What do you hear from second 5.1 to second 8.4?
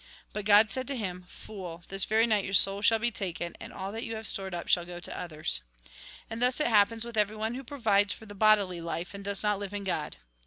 others.' ""And thus it happens with everyone who pro vides for the